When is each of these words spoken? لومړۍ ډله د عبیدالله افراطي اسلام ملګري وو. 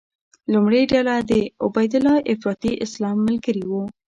لومړۍ 0.53 0.83
ډله 0.91 1.15
د 1.29 1.31
عبیدالله 1.67 2.17
افراطي 2.33 2.73
اسلام 2.85 3.17
ملګري 3.27 3.63
وو. 3.69 3.83